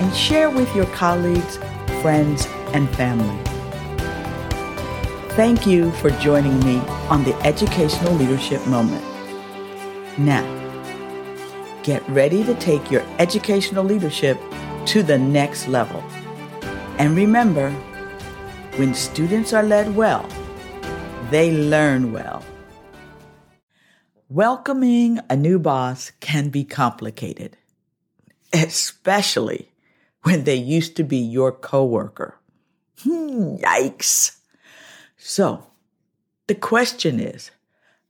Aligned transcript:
and 0.00 0.14
share 0.14 0.50
with 0.50 0.74
your 0.74 0.86
colleagues, 0.86 1.56
friends, 2.02 2.46
and 2.72 2.88
family. 2.96 3.42
Thank 5.34 5.66
you 5.66 5.92
for 5.92 6.10
joining 6.10 6.58
me 6.60 6.78
on 7.08 7.24
the 7.24 7.34
Educational 7.46 8.12
Leadership 8.14 8.64
Moment. 8.66 9.04
Now, 10.18 10.44
get 11.82 12.06
ready 12.08 12.42
to 12.44 12.54
take 12.56 12.90
your 12.90 13.02
educational 13.18 13.84
leadership 13.84 14.38
to 14.86 15.02
the 15.02 15.18
next 15.18 15.68
level. 15.68 16.02
And 16.98 17.16
remember, 17.16 17.70
when 18.76 18.94
students 18.94 19.52
are 19.52 19.62
led 19.62 19.94
well, 19.94 20.28
they 21.30 21.52
learn 21.52 22.12
well. 22.12 22.44
Welcoming 24.28 25.20
a 25.30 25.36
new 25.36 25.58
boss 25.58 26.12
can 26.20 26.48
be 26.48 26.64
complicated, 26.64 27.56
especially 28.52 29.70
when 30.28 30.44
they 30.44 30.56
used 30.56 30.94
to 30.94 31.02
be 31.02 31.16
your 31.16 31.50
coworker. 31.50 32.38
Hmm, 33.00 33.56
yikes. 33.56 34.36
So, 35.16 35.68
the 36.48 36.54
question 36.54 37.18
is, 37.18 37.50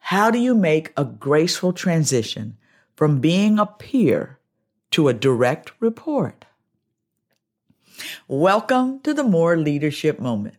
how 0.00 0.28
do 0.32 0.40
you 0.40 0.52
make 0.56 0.92
a 0.96 1.04
graceful 1.04 1.72
transition 1.72 2.56
from 2.96 3.20
being 3.20 3.60
a 3.60 3.66
peer 3.66 4.40
to 4.90 5.06
a 5.06 5.14
direct 5.14 5.70
report? 5.78 6.44
Welcome 8.26 8.98
to 9.02 9.14
the 9.14 9.22
Moore 9.22 9.56
Leadership 9.56 10.18
Moment, 10.18 10.58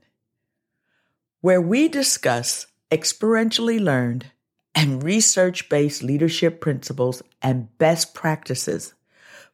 where 1.42 1.60
we 1.60 1.90
discuss 1.90 2.68
experientially 2.90 3.82
learned 3.82 4.28
and 4.74 5.04
research 5.04 5.68
based 5.68 6.04
leadership 6.04 6.62
principles 6.62 7.22
and 7.42 7.78
best 7.78 8.14
practices 8.14 8.94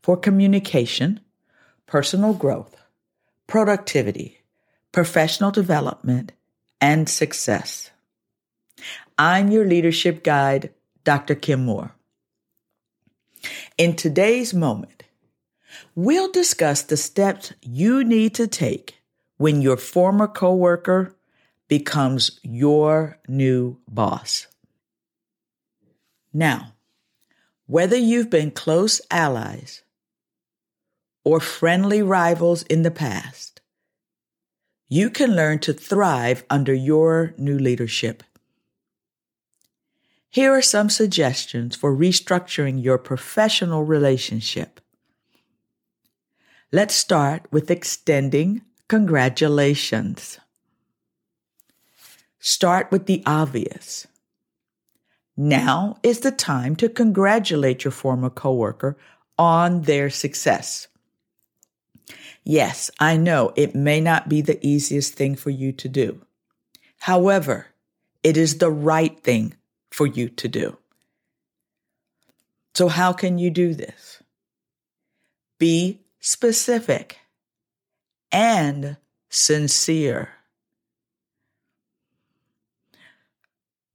for 0.04 0.16
communication, 0.16 1.20
personal 1.88 2.34
growth, 2.34 2.76
productivity, 3.48 4.42
professional 4.92 5.52
development, 5.52 6.32
and 6.82 7.08
success. 7.08 7.92
I'm 9.18 9.52
your 9.52 9.66
leadership 9.66 10.24
guide, 10.24 10.72
Dr. 11.04 11.36
Kim 11.36 11.66
Moore. 11.66 11.96
In 13.78 13.96
today's 13.96 14.54
moment, 14.54 15.04
we'll 15.94 16.32
discuss 16.32 16.82
the 16.82 16.98
steps 16.98 17.54
you 17.62 18.04
need 18.04 18.34
to 18.36 18.48
take 18.48 18.96
when 19.38 19.62
your 19.62 19.78
former 19.78 20.28
coworker 20.28 21.16
becomes 21.68 22.40
your 22.44 23.20
new 23.28 23.78
boss. 23.88 24.48
Now, 26.34 26.74
whether 27.68 27.96
you've 27.96 28.30
been 28.30 28.52
close 28.52 29.02
allies 29.10 29.82
or 31.26 31.42
friendly 31.42 32.02
rivals 32.02 32.64
in 32.64 32.84
the 32.84 32.92
past, 32.92 33.60
you 34.88 35.10
can 35.10 35.36
learn 35.36 35.60
to 35.60 35.74
thrive 35.74 36.46
under 36.50 36.74
your 36.74 37.34
new 37.38 37.58
leadership. 37.58 38.24
Here 40.30 40.54
are 40.54 40.62
some 40.62 40.90
suggestions 40.90 41.76
for 41.76 41.96
restructuring 41.96 42.84
your 42.84 42.98
professional 42.98 43.84
relationship. 43.84 44.80
Let's 46.72 46.94
start 46.94 47.48
with 47.52 47.72
extending 47.72 48.62
congratulations. 48.88 50.40
Start 52.40 52.92
with 52.92 53.08
the 53.08 53.24
obvious. 53.26 54.06
Now 55.36 55.98
is 56.04 56.20
the 56.20 56.32
time 56.32 56.76
to 56.76 56.90
congratulate 56.90 57.84
your 57.84 57.92
former 57.92 58.30
coworker 58.30 58.98
on 59.38 59.82
their 59.84 60.10
success. 60.10 60.88
Yes, 62.44 62.92
I 63.00 63.18
know 63.18 63.54
it 63.56 63.76
may 63.76 64.00
not 64.00 64.30
be 64.30 64.42
the 64.42 64.66
easiest 64.66 65.14
thing 65.14 65.36
for 65.36 65.50
you 65.50 65.72
to 65.74 65.90
do. 65.90 66.22
However, 67.00 67.68
it 68.24 68.38
is 68.38 68.58
the 68.58 68.72
right 68.72 69.20
thing 69.22 69.56
for 69.92 70.08
you 70.08 70.30
to 70.30 70.48
do. 70.48 70.78
So, 72.74 72.88
how 72.88 73.14
can 73.14 73.38
you 73.38 73.50
do 73.50 73.74
this? 73.74 74.22
Be 75.58 76.02
specific 76.20 77.20
and 78.32 78.98
sincere. 79.30 80.30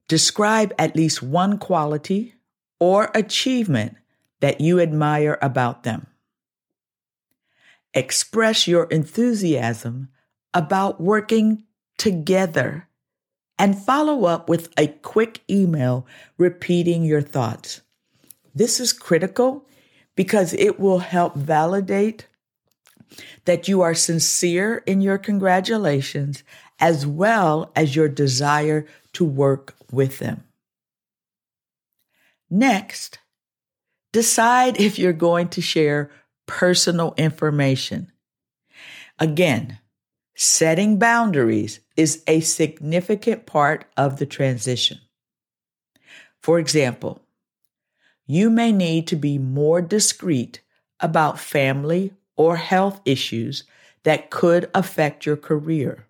Describe 0.09 0.72
at 0.78 0.97
least 0.97 1.22
one 1.22 1.59
quality 1.59 2.34
or 2.81 3.10
achievement 3.15 3.97
that 4.41 4.60
you 4.60 4.81
admire 4.81 5.38
about 5.43 5.82
them. 5.82 6.06
Express 7.95 8.69
your 8.69 8.84
enthusiasm 8.84 10.09
about 10.55 11.01
working 11.01 11.65
together 11.99 12.89
and 13.59 13.78
follow 13.78 14.25
up 14.25 14.49
with 14.49 14.73
a 14.78 14.87
quick 14.87 15.41
email 15.51 16.06
repeating 16.39 17.05
your 17.05 17.21
thoughts. 17.21 17.83
This 18.55 18.81
is 18.81 18.93
critical 18.93 19.67
because 20.17 20.55
it 20.55 20.81
will 20.81 21.00
help 21.00 21.34
validate 21.34 22.27
that 23.45 23.69
you 23.69 23.83
are 23.83 23.95
sincere 23.95 24.83
in 24.87 25.00
your 25.00 25.19
congratulations 25.19 26.43
as 26.79 27.06
well 27.06 27.71
as 27.77 27.95
your 27.97 28.09
desire 28.09 28.87
to 29.12 29.25
work 29.25 29.75
with 29.93 30.19
them. 30.19 30.45
Next, 32.49 33.19
decide 34.12 34.81
if 34.81 34.99
you're 34.99 35.12
going 35.12 35.49
to 35.50 35.61
share 35.61 36.11
personal 36.50 37.15
information. 37.16 38.11
Again, 39.21 39.78
setting 40.34 40.99
boundaries 40.99 41.78
is 41.97 42.25
a 42.27 42.41
significant 42.41 43.47
part 43.47 43.84
of 43.97 44.19
the 44.19 44.27
transition. 44.27 44.99
For 46.41 46.59
example, 46.59 47.22
you 48.27 48.50
may 48.50 48.72
need 48.72 49.06
to 49.06 49.16
be 49.16 49.38
more 49.38 49.81
discreet 49.81 50.61
about 50.99 51.38
family 51.38 52.15
or 52.37 52.56
health 52.56 53.00
issues 53.05 53.62
that 54.02 54.31
could 54.31 54.69
affect 54.75 55.25
your 55.25 55.37
career. 55.37 56.05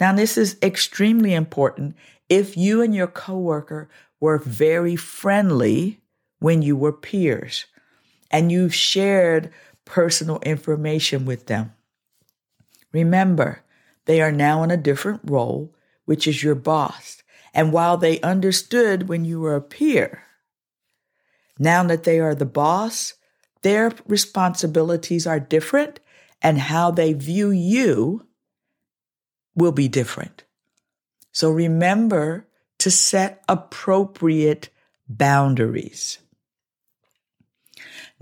Now, 0.00 0.14
this 0.14 0.38
is 0.38 0.56
extremely 0.62 1.34
important 1.34 1.96
if 2.30 2.56
you 2.56 2.80
and 2.80 2.94
your 2.94 3.08
coworker 3.08 3.90
were 4.20 4.38
very 4.38 4.96
friendly 4.96 6.00
when 6.38 6.62
you 6.62 6.76
were 6.76 6.92
peers 6.92 7.66
and 8.34 8.50
you've 8.50 8.74
shared 8.74 9.52
personal 9.84 10.40
information 10.40 11.24
with 11.24 11.46
them. 11.46 11.72
Remember, 12.90 13.62
they 14.06 14.20
are 14.20 14.32
now 14.32 14.64
in 14.64 14.72
a 14.72 14.76
different 14.76 15.20
role, 15.24 15.72
which 16.04 16.26
is 16.26 16.42
your 16.42 16.56
boss. 16.56 17.22
And 17.54 17.72
while 17.72 17.96
they 17.96 18.20
understood 18.22 19.08
when 19.08 19.24
you 19.24 19.38
were 19.38 19.54
a 19.54 19.62
peer, 19.62 20.24
now 21.60 21.84
that 21.84 22.02
they 22.02 22.18
are 22.18 22.34
the 22.34 22.44
boss, 22.44 23.14
their 23.62 23.92
responsibilities 24.08 25.28
are 25.28 25.38
different 25.38 26.00
and 26.42 26.58
how 26.58 26.90
they 26.90 27.12
view 27.12 27.52
you 27.52 28.26
will 29.54 29.70
be 29.70 29.86
different. 29.86 30.42
So 31.30 31.50
remember 31.50 32.48
to 32.80 32.90
set 32.90 33.44
appropriate 33.48 34.70
boundaries. 35.08 36.18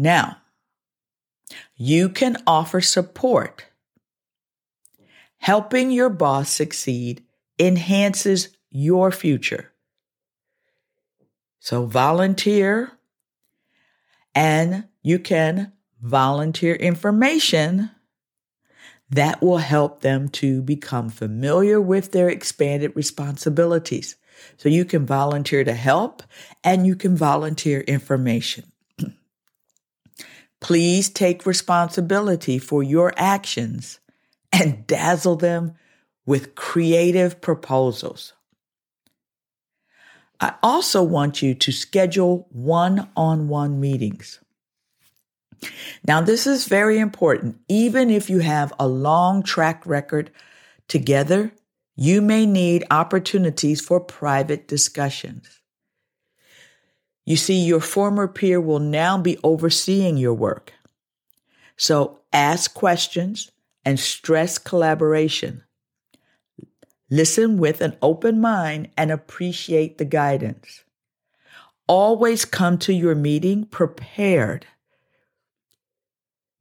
Now, 0.03 0.39
You 1.77 2.09
can 2.09 2.37
offer 2.45 2.81
support. 2.81 3.67
Helping 5.39 5.93
your 5.93 6.09
boss 6.09 6.51
succeed 6.51 7.25
enhances 7.57 8.49
your 8.69 9.13
future. 9.13 9.73
So 11.61 11.87
volunteer 11.87 12.91
and 14.35 14.89
you 15.03 15.21
can 15.21 15.73
volunteer 16.01 16.75
information 16.75 17.91
that 19.09 19.41
will 19.41 19.59
help 19.59 20.01
them 20.01 20.29
to 20.31 20.63
become 20.63 21.11
familiar 21.11 21.81
with 21.81 22.11
their 22.11 22.29
expanded 22.29 22.97
responsibilities. 22.97 24.17
So 24.57 24.69
you 24.69 24.85
can 24.85 25.07
volunteer 25.07 25.63
to 25.63 25.75
help 25.75 26.25
and 26.65 26.89
you 26.89 26.97
can 26.97 27.17
volunteer 27.17 27.83
information. 27.83 28.72
Please 30.63 31.11
take 31.11 31.45
responsibility 31.45 32.59
for 32.59 32.85
your 32.85 33.13
actions 33.17 33.99
and 34.53 34.87
dazzle 34.87 35.35
them 35.35 35.75
with 36.25 36.55
creative 36.55 37.41
proposals. 37.41 38.33
I 40.41 40.55
also 40.63 41.03
want 41.03 41.43
you 41.43 41.55
to 41.57 41.73
schedule 41.73 42.47
one 42.51 43.11
on 43.17 43.49
one 43.49 43.81
meetings. 43.81 44.39
Now, 46.07 46.21
this 46.21 46.47
is 46.47 46.67
very 46.67 46.99
important. 46.99 47.59
Even 47.69 48.09
if 48.09 48.31
you 48.31 48.39
have 48.39 48.73
a 48.79 48.87
long 48.87 49.43
track 49.43 49.85
record 49.85 50.31
together, 50.87 51.53
you 51.97 52.23
may 52.23 52.47
need 52.47 52.85
opportunities 52.89 53.81
for 53.81 53.99
private 53.99 54.69
discussions. 54.69 55.62
You 57.25 57.37
see, 57.37 57.65
your 57.65 57.81
former 57.81 58.27
peer 58.27 58.61
will 58.61 58.81
now 58.81 59.19
be 59.19 59.39
overseeing 59.43 60.17
your 60.17 60.35
work. 60.35 60.73
So 61.77 62.21
ask 62.33 62.75
questions 62.75 63.51
and 63.85 63.99
stress 63.99 64.59
collaboration. 64.59 65.63
Listen 67.11 67.59
with 67.59 67.81
an 67.81 67.97
open 68.01 68.41
mind 68.41 68.91
and 68.97 69.11
appreciate 69.11 69.99
the 69.99 70.05
guidance. 70.05 70.85
Always 71.87 72.45
come 72.45 72.79
to 72.79 72.93
your 72.93 73.15
meeting 73.15 73.67
prepared. 73.67 74.67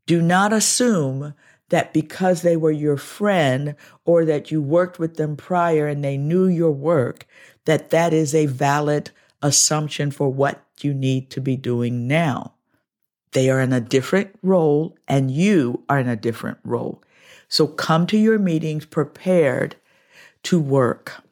Do 0.06 0.22
not 0.22 0.52
assume 0.52 1.34
that 1.69 1.94
because 1.94 2.42
they 2.42 2.58
were 2.58 2.72
your 2.72 2.98
friend 2.98 3.75
or 4.04 4.25
that 4.25 4.52
you 4.52 4.62
worked 4.62 5.00
with 5.00 5.16
them 5.16 5.38
prior 5.38 5.88
and 5.88 6.04
they 6.04 6.18
knew 6.18 6.48
your 6.48 6.72
work, 6.72 7.25
that 7.66 7.92
that 7.92 8.13
is 8.13 8.36
a 8.36 8.46
valid 8.46 9.12
assumption 9.42 10.12
for 10.12 10.30
what 10.30 10.64
you 10.82 10.94
need 10.94 11.30
to 11.32 11.42
be 11.42 11.56
doing 11.56 12.08
now. 12.08 12.54
They 13.32 13.50
are 13.50 13.62
in 13.62 13.74
a 13.74 13.82
different 13.82 14.36
role 14.42 14.98
and 15.08 15.32
you 15.32 15.84
are 15.88 16.00
in 16.00 16.08
a 16.08 16.16
different 16.16 16.58
role. 16.64 17.02
So 17.48 17.68
come 17.68 18.08
to 18.08 18.18
your 18.18 18.40
meetings 18.40 18.86
prepared 18.86 19.76
to 20.44 20.60
work. 20.60 21.24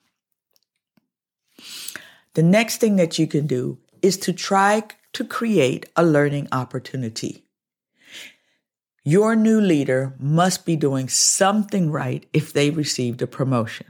The 2.34 2.44
next 2.44 2.78
thing 2.78 2.96
that 2.98 3.20
you 3.20 3.28
can 3.28 3.48
do 3.48 3.80
is 4.02 4.18
to 4.18 4.34
try 4.34 4.84
to 5.14 5.24
create 5.26 5.88
a 5.96 6.06
learning 6.06 6.48
opportunity. 6.52 7.46
Your 9.04 9.36
new 9.36 9.60
leader 9.60 10.14
must 10.20 10.66
be 10.66 10.76
doing 10.76 11.10
something 11.10 11.90
right 11.90 12.26
if 12.32 12.54
they 12.54 12.70
received 12.70 13.22
a 13.22 13.28
promotion. 13.28 13.88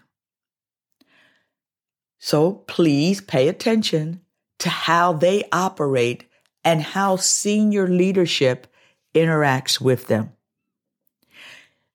So 2.20 2.52
please 2.68 3.22
pay 3.22 3.48
attention 3.48 4.22
to 4.60 4.70
how 4.70 5.14
they 5.14 5.46
operate 5.52 6.26
and 6.64 6.82
how 6.82 7.16
senior 7.16 7.88
leadership 7.88 8.68
interacts 9.16 9.80
with 9.80 10.08
them. 10.08 10.34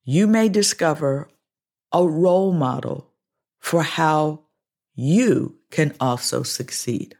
You 0.02 0.26
may 0.26 0.48
discover 0.48 1.28
a 1.92 2.06
role 2.06 2.52
model 2.52 3.10
for 3.60 3.82
how 3.82 4.40
you 4.94 5.58
can 5.70 5.94
also 6.00 6.42
succeed. 6.42 7.16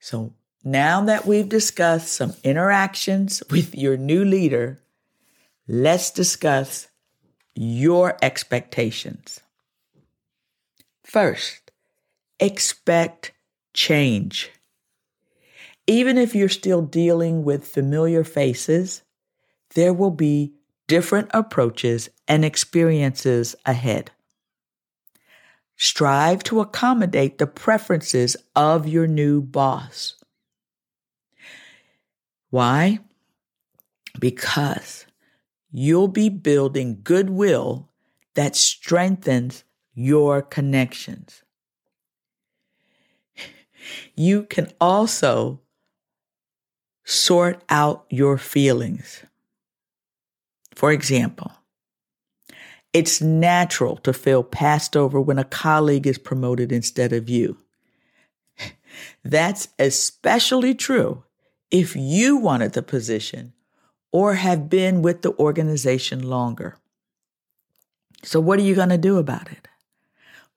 So 0.00 0.34
now 0.64 1.04
that 1.04 1.26
we've 1.26 1.48
discussed 1.48 2.12
some 2.12 2.34
interactions 2.42 3.42
with 3.50 3.74
your 3.74 3.96
new 3.96 4.24
leader, 4.24 4.80
let's 5.68 6.10
discuss 6.10 6.88
your 7.54 8.16
expectations. 8.22 9.41
First, 11.12 11.72
expect 12.40 13.32
change. 13.74 14.50
Even 15.86 16.16
if 16.16 16.34
you're 16.34 16.48
still 16.48 16.80
dealing 16.80 17.44
with 17.44 17.68
familiar 17.68 18.24
faces, 18.24 19.02
there 19.74 19.92
will 19.92 20.10
be 20.10 20.54
different 20.88 21.28
approaches 21.34 22.08
and 22.26 22.46
experiences 22.46 23.54
ahead. 23.66 24.10
Strive 25.76 26.42
to 26.44 26.60
accommodate 26.60 27.36
the 27.36 27.46
preferences 27.46 28.34
of 28.56 28.88
your 28.88 29.06
new 29.06 29.42
boss. 29.42 30.14
Why? 32.48 33.00
Because 34.18 35.04
you'll 35.70 36.08
be 36.08 36.30
building 36.30 37.00
goodwill 37.04 37.90
that 38.32 38.56
strengthens 38.56 39.64
your 39.94 40.42
connections. 40.42 41.42
You 44.14 44.44
can 44.44 44.70
also 44.80 45.60
sort 47.04 47.62
out 47.68 48.06
your 48.08 48.38
feelings. 48.38 49.24
For 50.74 50.92
example, 50.92 51.52
it's 52.92 53.20
natural 53.20 53.96
to 53.98 54.12
feel 54.12 54.42
passed 54.42 54.96
over 54.96 55.20
when 55.20 55.38
a 55.38 55.44
colleague 55.44 56.06
is 56.06 56.18
promoted 56.18 56.70
instead 56.70 57.12
of 57.12 57.28
you. 57.28 57.56
That's 59.24 59.68
especially 59.78 60.74
true 60.74 61.24
if 61.70 61.96
you 61.96 62.36
wanted 62.36 62.72
the 62.72 62.82
position 62.82 63.54
or 64.12 64.34
have 64.34 64.68
been 64.68 65.00
with 65.00 65.22
the 65.22 65.34
organization 65.38 66.22
longer. 66.28 66.76
So, 68.22 68.40
what 68.40 68.58
are 68.58 68.62
you 68.62 68.74
going 68.74 68.90
to 68.90 68.98
do 68.98 69.18
about 69.18 69.50
it? 69.50 69.68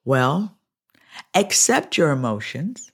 Well, 0.06 0.56
accept 1.34 1.98
your 1.98 2.12
emotions 2.12 2.92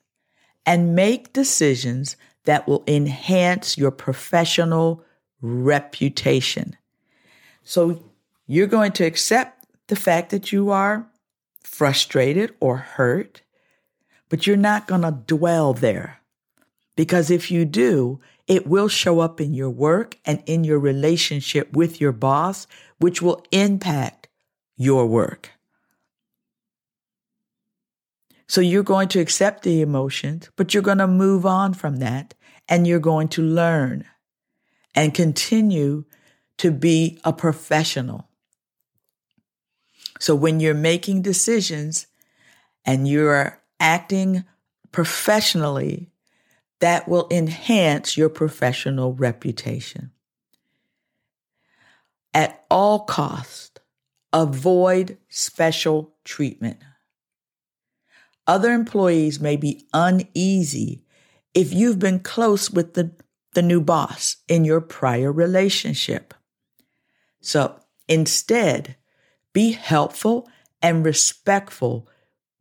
and 0.66 0.96
make 0.96 1.34
decisions 1.34 2.16
that 2.46 2.68
will 2.68 2.84
enhance 2.88 3.78
your 3.78 3.92
professional 3.92 5.04
reputation. 5.42 6.78
So 7.64 8.04
you're 8.48 8.68
going 8.68 8.94
to 8.94 9.04
accept 9.04 9.66
the 9.88 9.96
fact 9.96 10.30
that 10.30 10.52
you 10.52 10.72
are 10.72 11.08
frustrated 11.64 12.56
or 12.60 12.78
hurt, 12.78 13.42
but 14.30 14.48
you're 14.48 14.58
not 14.58 14.88
going 14.88 15.02
to 15.02 15.12
dwell 15.12 15.74
there. 15.74 16.20
Because 16.96 17.30
if 17.30 17.52
you 17.52 17.66
do, 17.66 18.20
it 18.48 18.68
will 18.68 18.88
show 18.88 19.20
up 19.20 19.42
in 19.42 19.54
your 19.54 19.70
work 19.70 20.18
and 20.26 20.42
in 20.46 20.64
your 20.64 20.80
relationship 20.80 21.74
with 21.74 22.00
your 22.00 22.12
boss, 22.12 22.68
which 23.00 23.22
will 23.22 23.44
impact 23.52 24.28
your 24.78 25.06
work. 25.06 25.52
So 28.52 28.60
you're 28.60 28.84
going 28.84 29.08
to 29.08 29.22
accept 29.22 29.64
the 29.64 29.80
emotions, 29.80 30.50
but 30.58 30.74
you're 30.74 30.84
going 30.84 30.98
to 30.98 31.08
move 31.08 31.46
on 31.46 31.74
from 31.74 32.00
that 32.00 32.34
and 32.68 32.86
you're 32.86 33.00
going 33.00 33.30
to 33.30 33.42
learn 33.42 34.04
and 34.94 35.14
continue 35.14 36.04
to 36.58 36.70
be 36.70 37.18
a 37.24 37.32
professional. 37.32 38.28
So 40.20 40.36
when 40.36 40.60
you're 40.60 40.74
making 40.74 41.22
decisions 41.22 42.08
and 42.84 43.08
you're 43.08 43.58
acting 43.80 44.44
professionally, 44.92 46.12
that 46.82 47.08
will 47.08 47.30
enhance 47.32 48.18
your 48.18 48.28
professional 48.28 49.14
reputation. 49.14 50.12
At 52.34 52.66
all 52.70 53.06
cost, 53.06 53.80
avoid 54.34 55.18
special 55.30 56.16
treatment. 56.26 56.80
Other 58.52 58.74
employees 58.74 59.40
may 59.40 59.56
be 59.56 59.88
uneasy 59.94 61.06
if 61.54 61.72
you've 61.72 62.00
been 62.00 62.20
close 62.20 62.70
with 62.70 62.96
the, 62.96 63.16
the 63.54 63.62
new 63.62 63.80
boss 63.80 64.36
in 64.50 64.66
your 64.66 64.82
prior 64.82 65.32
relationship. 65.32 66.34
So 67.40 67.80
instead, 68.10 68.98
be 69.54 69.72
helpful 69.72 70.50
and 70.82 71.06
respectful 71.06 72.10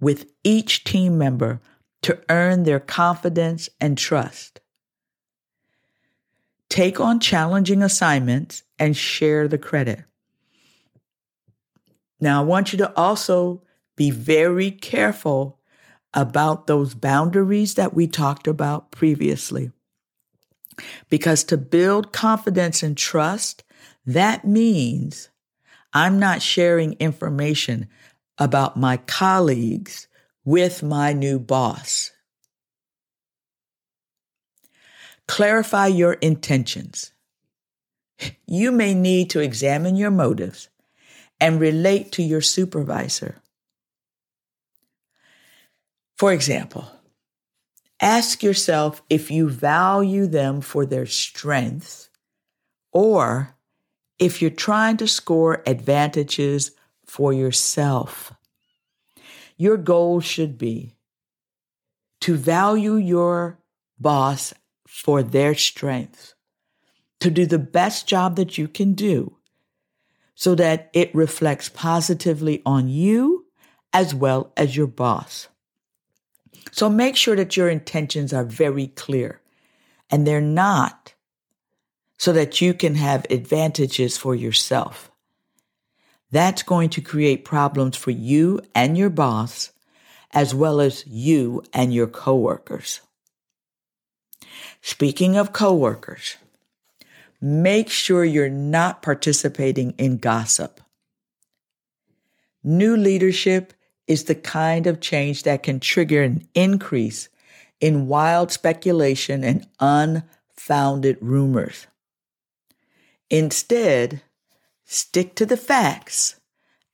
with 0.00 0.30
each 0.44 0.84
team 0.84 1.18
member 1.18 1.60
to 2.02 2.22
earn 2.28 2.62
their 2.62 2.78
confidence 2.78 3.68
and 3.80 3.98
trust. 3.98 4.60
Take 6.68 7.00
on 7.00 7.18
challenging 7.18 7.82
assignments 7.82 8.62
and 8.78 8.96
share 8.96 9.48
the 9.48 9.58
credit. 9.58 10.04
Now, 12.20 12.42
I 12.42 12.44
want 12.44 12.72
you 12.72 12.78
to 12.78 12.96
also 12.96 13.64
be 13.96 14.12
very 14.12 14.70
careful 14.70 15.59
about 16.14 16.66
those 16.66 16.94
boundaries 16.94 17.74
that 17.74 17.94
we 17.94 18.06
talked 18.06 18.46
about 18.46 18.90
previously. 18.90 19.70
Because 21.08 21.44
to 21.44 21.56
build 21.56 22.12
confidence 22.12 22.82
and 22.82 22.96
trust, 22.96 23.64
that 24.06 24.46
means 24.46 25.28
I'm 25.92 26.18
not 26.18 26.42
sharing 26.42 26.94
information 26.94 27.88
about 28.38 28.76
my 28.76 28.96
colleagues 28.96 30.08
with 30.44 30.82
my 30.82 31.12
new 31.12 31.38
boss. 31.38 32.12
Clarify 35.28 35.88
your 35.88 36.14
intentions. 36.14 37.12
You 38.46 38.72
may 38.72 38.94
need 38.94 39.30
to 39.30 39.40
examine 39.40 39.96
your 39.96 40.10
motives 40.10 40.68
and 41.40 41.60
relate 41.60 42.12
to 42.12 42.22
your 42.22 42.40
supervisor. 42.40 43.40
For 46.20 46.34
example, 46.34 46.84
ask 47.98 48.42
yourself 48.42 49.02
if 49.08 49.30
you 49.30 49.48
value 49.48 50.26
them 50.26 50.60
for 50.60 50.84
their 50.84 51.06
strengths 51.06 52.10
or 52.92 53.56
if 54.18 54.42
you're 54.42 54.50
trying 54.50 54.98
to 54.98 55.08
score 55.08 55.62
advantages 55.64 56.72
for 57.06 57.32
yourself. 57.32 58.34
Your 59.56 59.78
goal 59.78 60.20
should 60.20 60.58
be 60.58 60.94
to 62.20 62.36
value 62.36 62.96
your 62.96 63.58
boss 63.98 64.52
for 64.86 65.22
their 65.22 65.54
strengths, 65.54 66.34
to 67.20 67.30
do 67.30 67.46
the 67.46 67.58
best 67.58 68.06
job 68.06 68.36
that 68.36 68.58
you 68.58 68.68
can 68.68 68.92
do 68.92 69.38
so 70.34 70.54
that 70.54 70.90
it 70.92 71.14
reflects 71.14 71.70
positively 71.70 72.60
on 72.66 72.90
you 72.90 73.46
as 73.94 74.14
well 74.14 74.52
as 74.58 74.76
your 74.76 74.86
boss. 74.86 75.48
So 76.70 76.88
make 76.88 77.16
sure 77.16 77.36
that 77.36 77.56
your 77.56 77.68
intentions 77.68 78.32
are 78.32 78.44
very 78.44 78.88
clear 78.88 79.40
and 80.10 80.26
they're 80.26 80.40
not 80.40 81.14
so 82.18 82.32
that 82.32 82.60
you 82.60 82.74
can 82.74 82.96
have 82.96 83.26
advantages 83.30 84.18
for 84.18 84.34
yourself. 84.34 85.10
That's 86.30 86.62
going 86.62 86.90
to 86.90 87.00
create 87.00 87.44
problems 87.44 87.96
for 87.96 88.10
you 88.10 88.60
and 88.74 88.96
your 88.96 89.10
boss, 89.10 89.72
as 90.32 90.54
well 90.54 90.80
as 90.80 91.04
you 91.06 91.64
and 91.72 91.92
your 91.92 92.06
coworkers. 92.06 93.00
Speaking 94.82 95.36
of 95.36 95.52
coworkers, 95.52 96.36
make 97.40 97.90
sure 97.90 98.24
you're 98.24 98.48
not 98.48 99.02
participating 99.02 99.92
in 99.92 100.18
gossip. 100.18 100.80
New 102.62 102.96
leadership 102.96 103.72
is 104.10 104.24
the 104.24 104.34
kind 104.34 104.88
of 104.88 105.00
change 105.00 105.44
that 105.44 105.62
can 105.62 105.78
trigger 105.78 106.20
an 106.20 106.44
increase 106.52 107.28
in 107.80 108.08
wild 108.08 108.50
speculation 108.50 109.44
and 109.44 109.64
unfounded 109.78 111.16
rumors. 111.20 111.86
Instead, 113.30 114.20
stick 114.84 115.36
to 115.36 115.46
the 115.46 115.56
facts 115.56 116.40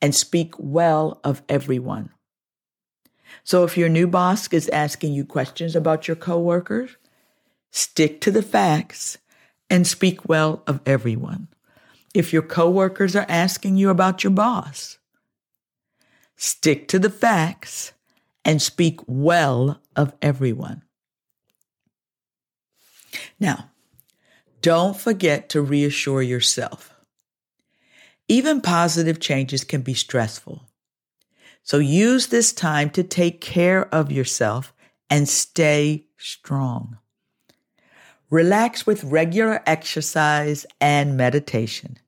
and 0.02 0.14
speak 0.14 0.52
well 0.58 1.18
of 1.24 1.40
everyone. 1.48 2.10
So 3.44 3.64
if 3.64 3.78
your 3.78 3.88
new 3.88 4.06
boss 4.06 4.52
is 4.52 4.68
asking 4.68 5.14
you 5.14 5.24
questions 5.24 5.74
about 5.74 6.06
your 6.06 6.16
coworkers, 6.16 6.98
stick 7.70 8.20
to 8.20 8.30
the 8.30 8.42
facts 8.42 9.16
and 9.70 9.86
speak 9.86 10.28
well 10.28 10.62
of 10.66 10.80
everyone. 10.84 11.48
If 12.12 12.34
your 12.34 12.42
coworkers 12.42 13.16
are 13.16 13.24
asking 13.26 13.78
you 13.78 13.88
about 13.88 14.22
your 14.22 14.32
boss, 14.32 14.98
stick 16.36 16.88
to 16.88 16.98
the 16.98 17.10
facts 17.10 17.92
and 18.44 18.62
speak 18.62 19.00
well 19.06 19.80
of 19.96 20.14
everyone. 20.22 20.82
Now, 23.40 23.70
don't 24.60 24.96
forget 24.96 25.48
to 25.50 25.62
reassure 25.62 26.22
yourself. 26.22 26.94
Even 28.28 28.60
positive 28.60 29.20
changes 29.20 29.64
can 29.64 29.82
be 29.82 29.94
stressful. 29.94 30.68
So 31.62 31.78
use 31.78 32.28
this 32.28 32.52
time 32.52 32.90
to 32.90 33.02
take 33.02 33.40
care 33.40 33.92
of 33.94 34.12
yourself 34.12 34.72
and 35.10 35.28
stay 35.28 36.06
strong. 36.16 36.98
Relax 38.30 38.86
with 38.86 39.04
regular 39.04 39.62
exercise 39.66 40.66
and 40.80 41.16
meditation. 41.16 41.98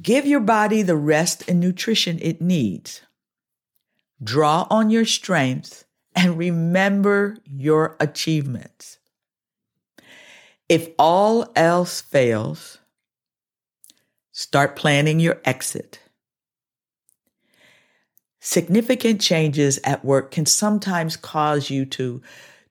Give 0.00 0.26
your 0.26 0.40
body 0.40 0.82
the 0.82 0.96
rest 0.96 1.44
and 1.48 1.60
nutrition 1.60 2.18
it 2.20 2.40
needs. 2.40 3.02
Draw 4.22 4.66
on 4.70 4.90
your 4.90 5.04
strength 5.04 5.84
and 6.14 6.38
remember 6.38 7.36
your 7.44 7.96
achievements. 8.00 8.98
If 10.68 10.88
all 10.98 11.52
else 11.54 12.00
fails, 12.00 12.78
start 14.32 14.76
planning 14.76 15.20
your 15.20 15.40
exit. 15.44 16.00
Significant 18.40 19.20
changes 19.20 19.78
at 19.84 20.04
work 20.04 20.30
can 20.30 20.46
sometimes 20.46 21.16
cause 21.16 21.70
you 21.70 21.84
to, 21.86 22.20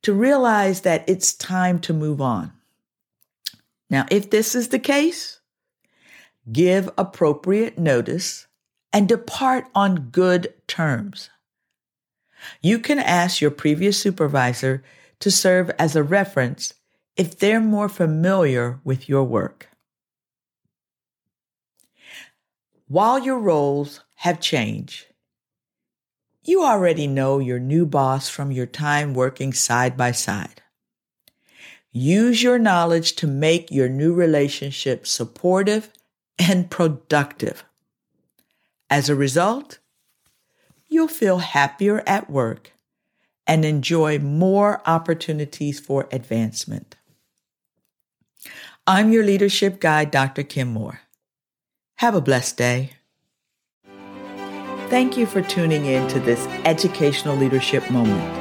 to 0.02 0.14
realize 0.14 0.82
that 0.82 1.04
it's 1.08 1.34
time 1.34 1.80
to 1.80 1.94
move 1.94 2.22
on. 2.22 2.52
Now, 3.90 4.06
if 4.12 4.30
this 4.30 4.56
is 4.56 4.70
the 4.70 4.80
case, 4.80 5.40
give 6.52 6.90
appropriate 6.98 7.78
notice 7.78 8.48
and 8.92 9.08
depart 9.08 9.66
on 9.74 10.10
good 10.12 10.54
terms. 10.68 11.30
You 12.62 12.80
can 12.80 13.00
ask 13.00 13.42
your 13.42 13.52
previous 13.52 14.00
supervisor 14.00 14.84
to 15.20 15.32
serve 15.32 15.72
as 15.80 15.96
a 15.96 16.04
reference 16.04 16.74
if 17.16 17.38
they're 17.40 17.62
more 17.62 17.90
familiar 17.90 18.80
with 18.84 19.08
your 19.08 19.24
work. 19.24 19.70
While 22.88 23.20
your 23.20 23.40
roles 23.40 24.02
have 24.16 24.42
changed, 24.42 25.06
you 26.44 26.64
already 26.64 27.08
know 27.08 27.40
your 27.40 27.60
new 27.60 27.86
boss 27.86 28.28
from 28.28 28.52
your 28.52 28.66
time 28.66 29.14
working 29.14 29.54
side 29.54 29.96
by 29.96 30.12
side. 30.12 30.62
Use 31.94 32.44
your 32.44 32.60
knowledge 32.60 33.16
to 33.16 33.28
make 33.28 33.72
your 33.72 33.88
new 33.88 34.14
relationship 34.14 35.08
supportive 35.08 35.93
and 36.40 36.70
productive. 36.70 37.64
As 38.90 39.10
a 39.10 39.16
result, 39.16 39.80
you'll 40.88 41.08
feel 41.08 41.40
happier 41.40 42.04
at 42.06 42.30
work 42.30 42.74
and 43.48 43.66
enjoy 43.66 44.20
more 44.20 44.82
opportunities 44.86 45.80
for 45.80 46.08
advancement. 46.12 46.96
I'm 48.86 49.12
your 49.12 49.24
leadership 49.24 49.80
guide, 49.80 50.12
Dr. 50.12 50.44
Kim 50.44 50.70
Moore. 50.70 51.02
Have 51.98 52.16
a 52.16 52.22
blessed 52.22 52.58
day. 52.58 52.92
Thank 54.90 55.18
you 55.18 55.26
for 55.26 55.42
tuning 55.42 55.86
in 55.86 56.08
to 56.10 56.20
this 56.20 56.46
educational 56.66 57.36
leadership 57.36 57.90
moment. 57.90 58.40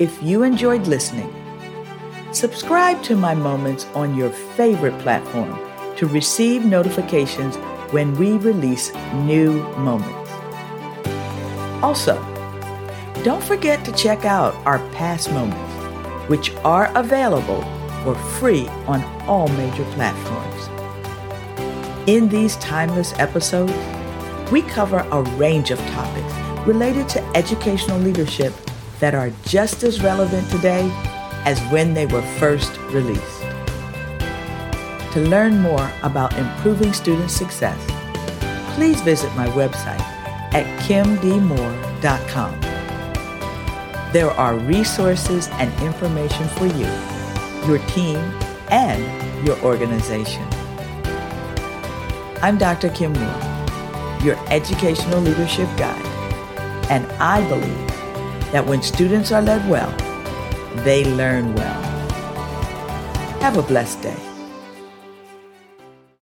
If 0.00 0.20
you 0.22 0.42
enjoyed 0.42 0.86
listening, 0.86 1.32
subscribe 2.32 3.02
to 3.04 3.14
my 3.14 3.34
moments 3.34 3.84
on 3.94 4.16
your 4.16 4.30
favorite 4.30 4.98
platform 5.00 5.69
to 6.00 6.06
receive 6.06 6.64
notifications 6.64 7.56
when 7.92 8.16
we 8.16 8.32
release 8.38 8.90
new 9.26 9.52
moments. 9.76 10.30
Also, 11.82 12.16
don't 13.22 13.44
forget 13.44 13.84
to 13.84 13.92
check 13.92 14.24
out 14.24 14.54
our 14.64 14.78
past 14.92 15.30
moments, 15.30 15.74
which 16.26 16.54
are 16.64 16.90
available 16.96 17.60
for 18.02 18.14
free 18.14 18.66
on 18.86 19.04
all 19.28 19.46
major 19.48 19.84
platforms. 19.92 20.70
In 22.08 22.30
these 22.30 22.56
timeless 22.56 23.12
episodes, 23.18 23.74
we 24.50 24.62
cover 24.62 25.06
a 25.12 25.22
range 25.36 25.70
of 25.70 25.78
topics 25.90 26.66
related 26.66 27.10
to 27.10 27.22
educational 27.36 27.98
leadership 27.98 28.54
that 29.00 29.14
are 29.14 29.30
just 29.44 29.82
as 29.82 30.02
relevant 30.02 30.48
today 30.48 30.90
as 31.44 31.60
when 31.70 31.92
they 31.92 32.06
were 32.06 32.22
first 32.38 32.74
released. 32.88 33.39
To 35.12 35.20
learn 35.20 35.60
more 35.60 35.90
about 36.02 36.36
improving 36.38 36.92
student 36.92 37.30
success, 37.30 37.78
please 38.74 39.00
visit 39.02 39.34
my 39.34 39.48
website 39.48 40.00
at 40.54 40.66
kimdmoore.com. 40.80 42.60
There 44.12 44.30
are 44.30 44.56
resources 44.56 45.48
and 45.52 45.72
information 45.82 46.48
for 46.48 46.66
you 46.66 46.86
your 47.66 47.78
team, 47.88 48.16
and 48.70 49.46
your 49.46 49.58
organization. 49.60 50.46
I'm 52.42 52.56
Dr. 52.58 52.88
Kim 52.90 53.12
Moore, 53.12 54.20
your 54.22 54.36
educational 54.48 55.20
leadership 55.20 55.68
guide, 55.76 56.06
and 56.90 57.06
I 57.12 57.46
believe 57.48 57.86
that 58.52 58.66
when 58.66 58.82
students 58.82 59.30
are 59.32 59.42
led 59.42 59.68
well, 59.68 59.94
they 60.84 61.04
learn 61.04 61.54
well. 61.54 61.82
Have 63.40 63.56
a 63.56 63.62
blessed 63.62 64.02
day. 64.02 64.29